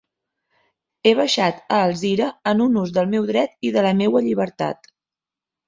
He 1.09 1.13
baixat 1.19 1.59
a 1.77 1.83
Alzira 1.89 2.31
en 2.53 2.65
ús 2.69 2.95
del 2.97 3.13
meu 3.13 3.29
dret 3.35 3.71
i 3.71 3.73
de 3.79 3.87
la 3.89 3.95
meua 4.03 4.25
llibertat. 4.29 4.93